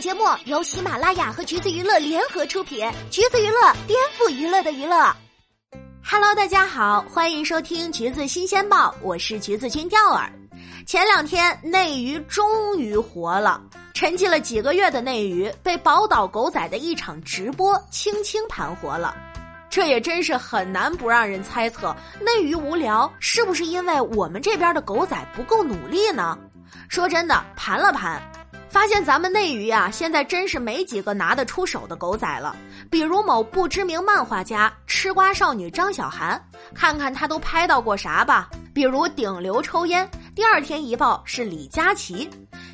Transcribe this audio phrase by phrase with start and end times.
[0.00, 5.12] 节目由喜马拉雅和橘子娱乐联合出品，橘子娱乐颠覆娱乐的娱乐。
[6.04, 10.32] Hello，大家好，欢迎收听橘子新鲜报，我是橘子君钓儿。
[10.86, 13.60] 前两天内娱终于活了，
[13.92, 19.16] 沉寂了几个月的内娱被宝岛狗仔的一场直播轻轻盘活了。
[19.68, 26.38] 这也真是很难不让人猜测，内娱无聊是不是因为我们这边的狗仔不够努力呢？
[26.88, 28.22] 说真的，盘了盘。
[28.70, 32.54] 发现咱们内娱啊，现在真是没几个拿得出手的狗仔了。
[32.90, 36.40] 比如某不知名漫画家吃瓜少女张小涵，
[36.74, 38.48] 看看她都拍到过啥吧？
[38.74, 42.28] 比如顶流抽烟，第二天一报是李佳琦，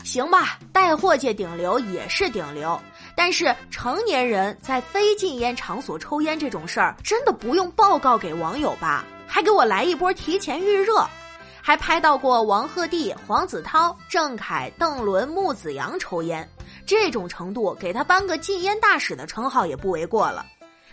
[0.04, 2.78] 行吧，带货界顶流也是顶流，
[3.16, 9.04] 但是成年人在非禁烟场所抽烟这种事儿，真的不用报告给网友吧？
[9.26, 11.08] 还给我来一波提前预热。
[11.66, 16.46] 还拍到过王鹤棣、黄子韬、郑恺、邓伦、穆子阳抽烟，
[16.84, 20.44] 这种程度给他颁个禁烟大使的称号也不为过了。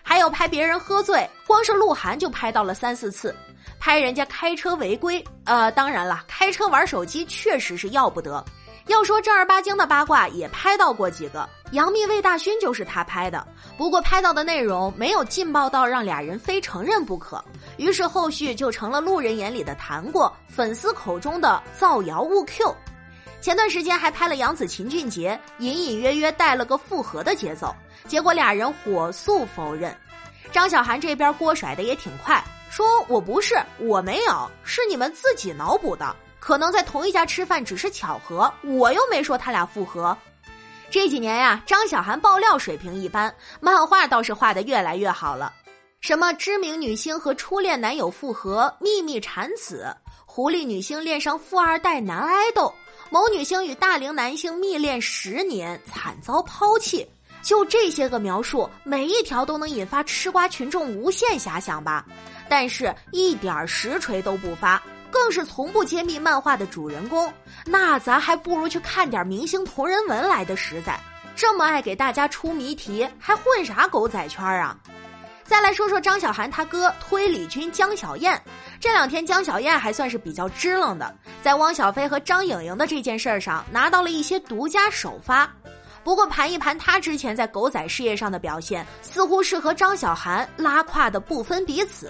[0.01, 3.35] 还有拍别人喝醉，光是鹿晗就拍到了三四次，
[3.81, 5.21] 拍人家开车违规。
[5.43, 8.41] 呃，当然了，开车玩手机确实是要不得。
[8.87, 11.49] 要说正儿八经的八卦，也拍到过几个。
[11.71, 17.43] 杨幂魏大勋就是他拍的，不过拍到的内容没有劲爆到让俩人非承认不可，
[17.77, 22.75] 于是后续就成了路人眼里的谈过，粉丝口中的造谣误 Q。
[23.39, 27.73] 前段时间还拍了杨紫秦俊杰，隐隐约约带了个复合的节奏，
[28.05, 29.95] 结果俩人火速否认。
[30.51, 36.13] 张小涵这边锅甩的也挺快，说我不是，我没有，是你们自己脑补的。
[36.37, 40.15] 可能在同一家吃饭只是巧合，我又没说他俩复合。
[40.91, 45.53] 这几年呀，张小涵爆料水平一般，漫画倒是画的越来越好了。
[46.01, 49.85] 什么知名女星和初恋男友复合，秘密产子；
[50.25, 52.69] 狐狸女星恋上富二代男爱豆；
[53.09, 57.07] 某女星与大龄男性密恋十年，惨遭抛弃。
[57.41, 62.05] 就这些个描述，每一条都能引发吃瓜群众无限遐想吧？
[62.49, 64.81] 但是一点实锤都不发。
[65.21, 67.31] 更是从不揭秘漫画的主人公，
[67.63, 70.99] 那咱还不如去看点明星同人文来的实在。
[71.35, 74.75] 这么爱给大家出谜题，还混啥狗仔圈啊？
[75.43, 78.41] 再来说说张小涵他哥推理君江小燕，
[78.79, 85.47] 这两天江小燕还算是比较支棱的，在汪小菲和张颖颖的这件事上拿到了一些独家首发。
[86.03, 92.09] 不过盘一盘他之前在狗仔事业上的表现，似乎是和张小涵拉胯的不分彼此。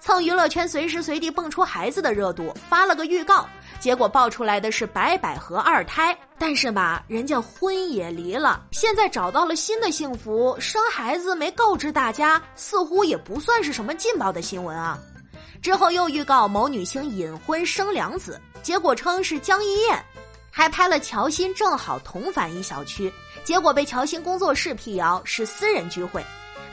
[0.00, 3.46] 蹭娱乐圈随时随地蹦出孩子的热度，发了个预告，
[3.78, 6.16] 结果爆出来的是白百合二胎。
[6.38, 14.98] 但是吧，人家婚也离了，现在找到了新的幸福，生孩子没告知大家，似乎也不算是什么劲爆的新闻啊。
[15.60, 20.02] 之后又预告某女星隐婚生两子，结果称是江一燕，
[20.50, 23.12] 还拍了乔欣正好同返一小区，
[23.44, 26.24] 结果被乔欣工作室辟谣是私人聚会。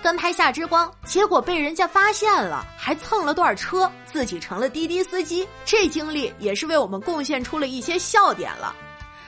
[0.01, 5.47] 跟拍夏之光，结果被人家发现了，还蹭了段车，自己成了滴滴司机。
[5.65, 8.73] 这经历也是为我们贡献出了一些笑点了。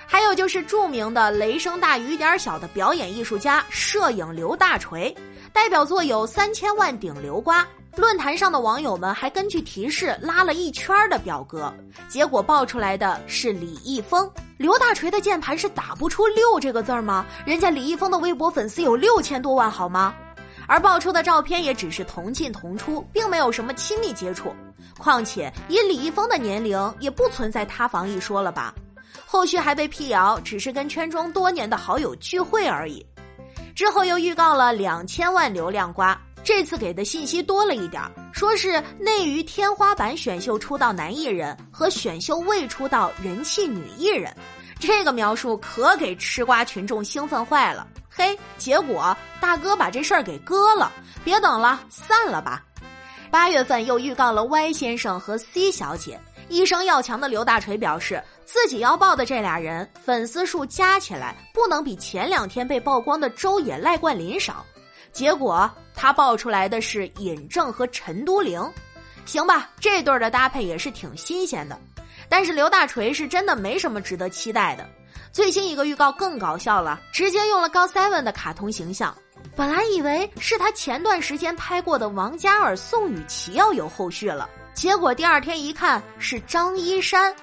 [0.08, 5.16] 还有就是著名的雷声大雨点小的表演艺术家摄影刘大锤，
[5.54, 7.66] 代表作有三千万顶流瓜。
[7.96, 11.74] 论坛上的网友们还根据提示拉了一圈的表格，
[12.08, 14.30] 结果爆出来的是李易峰。
[14.58, 17.26] 刘大锤的键盘是打不出六这个字儿吗？
[17.46, 20.16] 人家李易峰的微博粉丝有六千多万，好吗？
[20.70, 24.54] 而爆出的照片也只是同进同出，并没有什么亲密接触。
[25.00, 28.72] 况且以李易峰的年龄，也不存在塌房一说了吧？
[29.26, 33.04] 后续还被辟谣，只是跟圈中多年的好友聚会而已。
[33.74, 38.02] 之后又预告了两千万流量瓜，这次给的信息多了一点，
[38.32, 44.32] 说是内娱天花板选秀出道男艺人和选秀未出道人气女艺人。
[44.80, 47.86] 这个描述可给吃瓜群众兴奋坏了。
[48.10, 50.92] 嘿，结果大哥把这事儿给割了，
[51.24, 52.64] 别等了，散了吧。
[53.30, 64.66] 八月份又预告了 Y 先生和 C 小姐，一生要强的刘大锤表示，自己要爆的这俩人粉丝数加起来不能比前两天被曝光的周也赖冠霖少。
[65.12, 68.60] 结果他爆出来的是尹正和陈都灵，
[69.26, 71.80] 行吧，这对的搭配也是挺新鲜的。
[72.30, 74.88] 但是刘大锤是真的没什么值得期待的。
[75.32, 79.16] 最新一个预告更搞笑了，直接用了高 seven 的卡通形象。
[79.56, 87.34] 本来以为是他前段时间拍过的王嘉尔、宋雨琦要有后续了，结果第二天一看是张一山。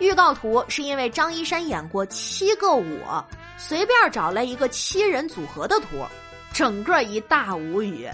[0.00, 2.82] 预告图是因为张一山演过《七个我》，
[3.56, 6.04] 随便找来一个七人组合的图，
[6.52, 8.08] 整个一大无语。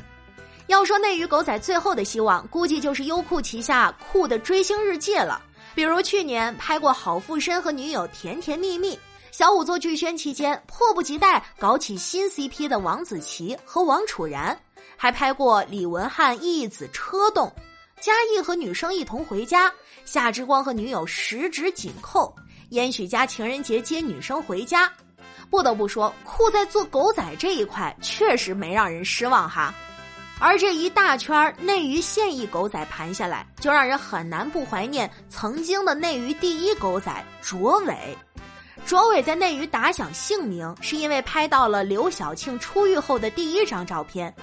[0.67, 5.41] 要说内娱狗仔最后的希望，估计就是优酷旗下酷的追星日记了。
[5.81, 9.01] 比如去年拍过郝富申和女友甜甜蜜蜜。
[9.33, 14.55] 小五做剧宣期间，迫不及待搞起新 CP 的王子奇和王楚然，
[14.95, 17.51] 还拍过李文翰义子车动，
[17.99, 19.73] 嘉义和女生一同回家，
[20.05, 22.37] 夏之光和女友十指紧扣，
[22.73, 24.93] 燕许家情人节接女生回家。
[25.49, 29.75] 不得不说，酷在做狗仔这一块确实没让人失望哈。
[30.43, 38.17] 而这一大圈内娱现役狗仔盘下来，就让人很难不怀念曾经的内娱第一狗仔卓伟。
[38.87, 44.35] 卓伟在内娱打响姓名，是因为拍到了刘晓庆出狱后的第一张照片。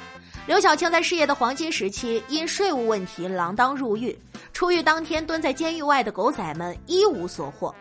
[0.45, 4.17] 刘晓庆在事业的黄金时期，因税务问题锒铛入狱。
[4.53, 7.73] 出狱当天，蹲在监狱外的狗仔们一无所获。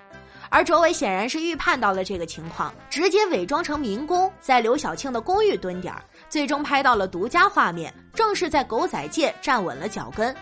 [0.48, 10.34] 而卓伟显然是预判到了这个情况，直接伪装成民工，在刘晓庆的公寓蹲点儿，最终拍到了独家画面，正式在狗仔界站稳了脚跟。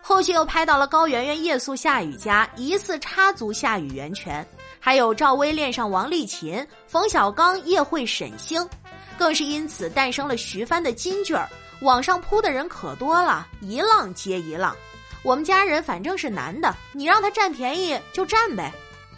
[0.00, 4.46] 后续又拍到了高圆圆夜宿夏雨家，疑似插足夏雨源泉。
[4.78, 8.68] 还有赵薇恋上王丽琴，冯小刚夜会沈星，
[9.16, 11.48] 更是因此诞生了徐帆的金句儿。
[11.80, 14.76] 网上扑的人可多了，一浪接一浪。
[15.22, 18.70] 我们家人反正是男的，你让他占便宜就占呗。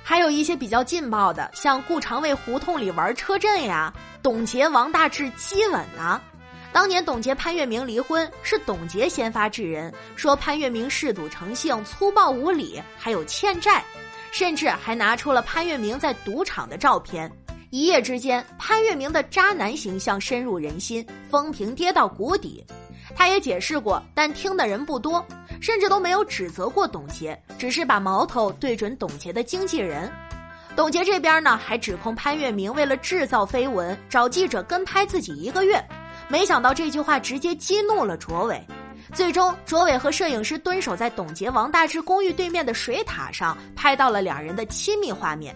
[0.09, 3.93] 还有一些比较劲爆的，像顾长卫胡同里玩车震呀，
[4.23, 6.21] 董洁王大治激吻呐。
[6.73, 13.83] 当年董洁潘粤明离婚，是董洁先发制人，说潘粤明嗜赌成性、粗暴无礼，还有欠债。
[14.31, 17.29] 甚至还拿出了潘粤明在赌场的照片，
[17.71, 22.65] 一夜之间，潘粤明的渣男形象深入人心，风评跌到谷底。
[23.17, 25.27] 他也解释过，但听的人不多，
[25.67, 30.09] 甚至都没有指责过董洁，只是把矛头对准董洁的经纪人。
[30.77, 35.85] 董洁这边呢，还指控潘粤明为了制造绯闻，找记者跟拍自己一个月。
[36.29, 38.65] 没想到这句话直接激怒了卓伟。
[39.13, 45.53] 最终，卓伟和摄影师蹲守在董洁、王大治公寓对面的水塔上，拍到了两人的亲密画面。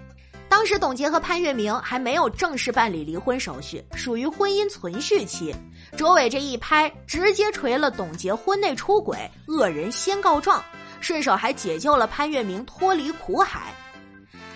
[0.51, 5.55] 当时，董洁和潘粤明还没有正式办理离婚手续，属于婚姻存续期。
[5.97, 9.17] 卓伟这一拍，直接锤了董洁婚内出轨，
[9.47, 10.63] 恶人先告状，
[11.01, 13.73] 顺手还解救了潘粤明脱离苦海。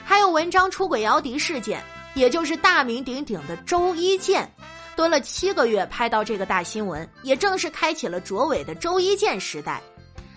[0.04, 1.80] 还有文章出轨姚笛事件，
[2.14, 4.52] 也就是大名鼎鼎的周一健。
[4.96, 9.80] 蹲了七个月拍到这个大新闻，也正式开启了卓伟的周一见时代。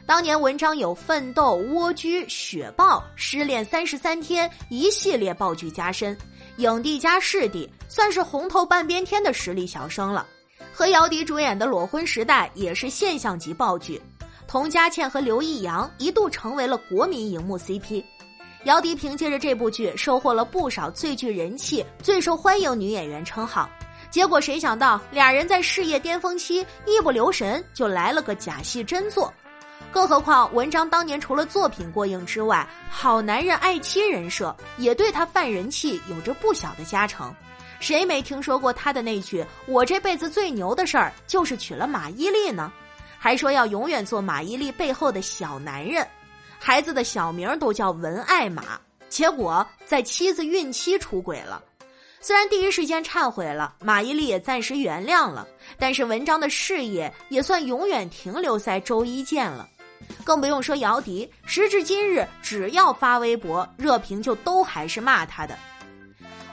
[0.08, 6.18] 当年文章有《奋斗》《蜗居》《雪豹》《失恋三十三天》一系列爆剧加身，
[6.56, 10.26] 影帝加视帝，算是红透半边天的实力小生了。
[10.72, 14.02] 和姚笛主演的《裸婚时代》也是现象级爆剧，
[14.48, 18.02] 童佳倩和刘易阳一度成为了国民荧幕 CP。
[18.64, 23.70] 姚笛凭借着这部剧收获了不少最具人气、最受欢迎女演员称号。
[24.10, 29.34] 结果谁想到，俩人在事业巅峰期一不留神就来了个假戏真做。
[29.92, 37.34] 更何况文章当年除了作品过硬之外，好男人爱妻人设也对他犯人气有着不小的加成。
[37.80, 42.72] 谁没听说过他的那句“我这辈子最牛的事儿就是娶了马伊琍呢”，
[43.18, 46.06] 还说要永远做马伊琍背后的小男人，
[46.60, 48.80] 孩子的小名都叫文爱马。
[49.10, 51.64] 结果在妻子孕期出轨了。
[52.20, 55.48] 虽然第一时间忏悔了，马伊琍也暂时原谅了，
[55.78, 59.68] 但是文章的事业也算永远停留在周一见了。
[60.24, 65.58] 更不用说姚笛，时至今日，只要发微博，热评就都还是骂他的。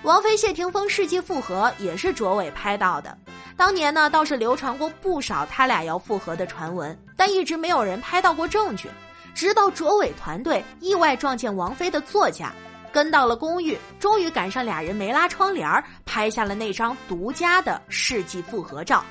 [0.03, 3.17] 王菲谢霆锋世纪复合也是卓伟拍到的，
[3.57, 8.89] 当年呢倒是流传过不少他俩要复合的传闻，但一直没有人拍到过证据，
[9.35, 12.53] 直到卓伟团队意外撞见王菲的作家。
[12.95, 19.05] 跟到了公寓，终于赶上俩人没拉窗帘拍下了那张独家的世纪复合照。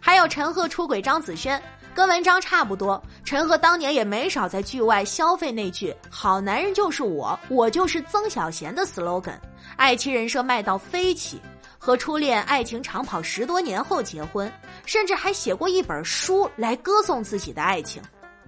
[0.00, 1.60] 还有陈赫出轨张子萱，
[1.92, 3.02] 跟文章差不多。
[3.24, 9.34] 陈赫当年也没少在剧外消费那句“好男人就是我，我就是曾小贤”的 slogan，
[9.74, 11.40] 爱妻人设卖到飞起。
[11.82, 14.52] 和初恋爱情长跑十多年后结婚，
[14.86, 18.00] 甚至还写过一本书来歌颂自己的爱情。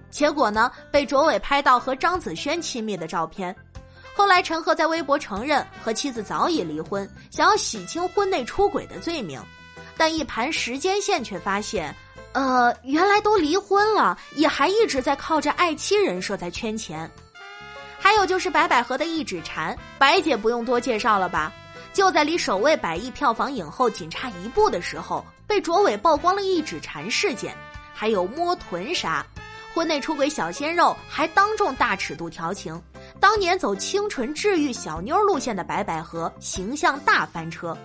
[0.09, 3.53] 结果呢，被卓伟拍到和张子萱亲密的照片。
[4.15, 9.41] 后来，陈赫在微博承认和妻子早已离婚，想要洗清婚内出轨的罪名，
[9.97, 11.93] 但一盘时间线却发现，
[12.33, 17.09] 呃，原来都离婚了，也还一直在靠着爱妻人设在圈钱。
[17.99, 21.51] 还有就是白百合的一指禅，白姐不用多介绍了吧？
[21.91, 27.55] 就在离首位百亿票房影后仅差一步的时候，被卓伟曝光了一指禅事件，
[27.93, 29.25] 还有摸臀杀，
[29.73, 32.79] 婚内出轨小鲜肉还当众大尺度调情。
[33.23, 37.75] 当年走清纯治愈小妞路线的白百合形象大翻车，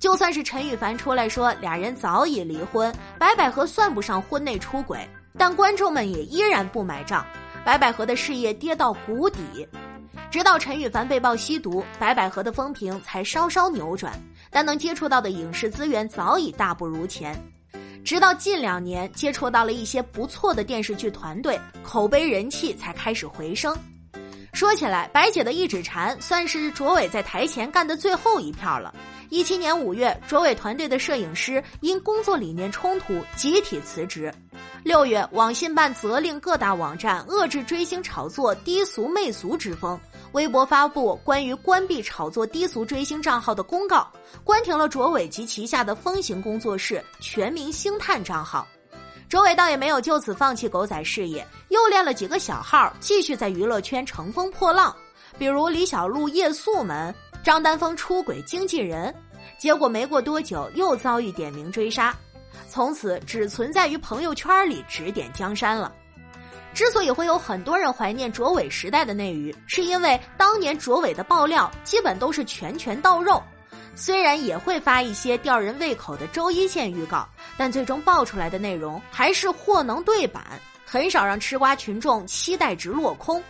[0.00, 5.08] 就算是陈羽凡出来说俩人早已离婚，白百合算不上婚内出轨，
[5.38, 7.24] 但观众们也依然不买账，
[7.64, 9.40] 白百合的事业跌到谷底。
[10.32, 14.12] 直到陈羽凡被曝吸毒，白百合的风评才稍稍扭转，
[14.50, 17.40] 但能接触到的影视资源早已大不如前。
[18.04, 23.72] 直到近两年接触到了一些不错的电视剧团队，口碑人气才开始回升。
[24.52, 28.94] 说起来，白姐的一指禅算是卓伟在台前干的最后一票了。
[29.30, 34.32] 一七年五月，卓伟团队的摄影师因工作理念冲突集体辞职。
[34.84, 39.98] 六月，网信办责令各大网站遏制追星炒作低俗媚俗之风。
[40.32, 44.06] 微博发布关于关闭炒作低俗追星账号的公告，
[44.44, 48.66] 关停了卓伟及旗下的风行工作室全民星探账号。
[49.32, 54.94] 卓伟倒也没有就此放弃狗仔事业，又练了几个小号，继续在娱乐圈乘风破浪。
[55.38, 59.14] 比如李小璐夜宿门、张丹峰出轨经纪人，
[59.58, 62.14] 结果没过多久又遭遇点名追杀，
[62.68, 65.90] 从此只存在于朋友圈里指点江山了。
[66.74, 73.42] 之所以会有很多人怀念卓伟时代的内娱，是因为当年卓伟的爆料基本都是拳拳到肉，
[73.94, 80.44] 虽然也会发一些吊人胃口的周一线预告，但最终爆出来的内容还是货能对版，
[80.84, 83.42] 很少让吃瓜群众期待值落空，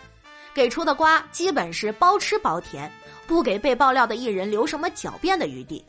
[0.52, 2.90] 给出的瓜基本是包吃包甜，
[3.26, 5.84] 不给被爆料的艺人留什么狡辩的余地。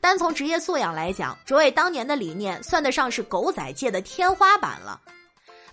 [0.00, 5.00] 单从职业素养来讲，卓伟当年的理念算得上是狗仔界的天花板了。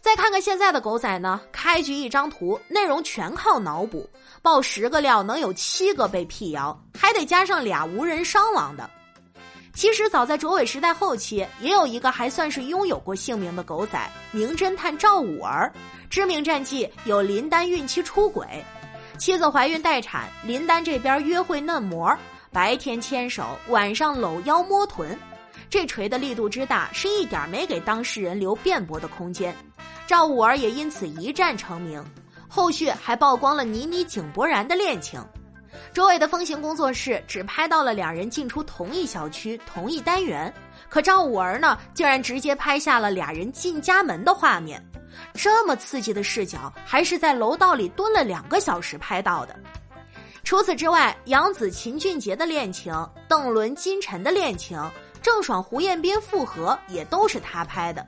[0.03, 4.05] 再看看现在的狗仔呢，开局一张图，内容全靠脑补，
[4.41, 8.87] 爆十个料能有七个被辟谣，还得加上俩无人伤亡的。
[9.73, 13.97] 其实早在卓伟时代后期，也有一个还算是拥有过姓名的狗仔，
[14.33, 15.71] 名侦探赵五儿，
[16.09, 18.45] 知名战绩有林丹孕期出轨，
[19.17, 22.13] 妻子怀孕待产，林丹这边约会嫩模，
[22.51, 25.17] 白天牵手，晚上搂腰摸臀，
[25.69, 29.55] 这锤的力度之大，是一点没给当事人留辩驳的空间。
[30.13, 31.99] 赵五儿也因此一战成名，
[32.47, 35.19] 后续还曝光了倪妮井柏然的恋情。
[35.91, 40.53] 周伟的风行工作室只拍到了两人进出同一小区、同一单元，
[40.87, 44.79] 可赵五儿呢，竟然直接拍下了俩人进家门的画面。
[45.33, 49.59] 这么刺激的视角，还是在楼道里蹲了两个小时拍到的。
[50.43, 52.93] 除此之外，杨紫秦俊杰的恋情、
[53.27, 54.79] 邓伦金晨的恋情、
[55.23, 58.07] 郑爽胡彦斌复合，也都是他拍的。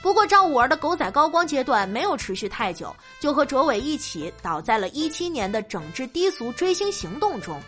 [0.00, 7.60] 不过赵五儿的狗仔高光阶段没有持续太久，就和卓伟一起倒在了一七年的整治低俗追星行动中。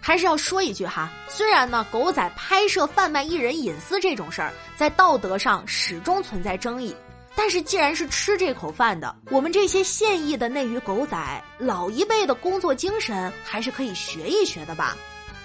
[0.00, 6.94] 还是要说一句哈，虽然呢狗仔拍摄贩卖艺人隐私这种事儿在道德上始终存在争议，
[7.34, 14.96] 但是既然是吃这口饭的，我们这些现役的内娱狗仔，老一辈的工作精神还是可以学一学的吧，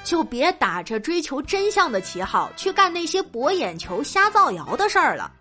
[0.03, 5.31] 就别打着追求真相的旗号去干那些博眼球、瞎造谣的事儿了。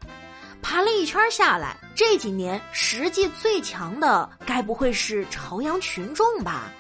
[0.63, 6.71] 爬了一圈下来，这几年实际最强的该不会是朝阳群众吧？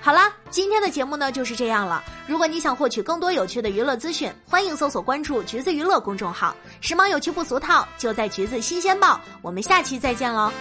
[0.00, 2.02] 好啦，今天的节目呢就是这样了。
[2.26, 9.18] 如果你想获取更多有趣的娱乐资讯，欢迎搜索关注“橘子娱乐”公众号，时髦有趣不俗套，就在橘子新鲜报。
[9.40, 10.52] 我们下期再见喽！